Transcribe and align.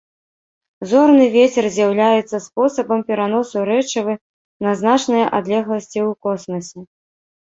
Зорны 0.91 1.25
вецер 1.33 1.65
з'яўляецца 1.75 2.37
спосабам 2.45 3.03
пераносу 3.11 3.57
рэчывы 3.71 4.13
на 4.67 4.71
значныя 4.81 5.25
адлегласці 5.41 5.99
ў 6.09 6.11
космасе. 6.27 6.79